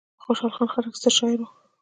[0.23, 1.47] خوشحال خان خټک ستر شاعر و.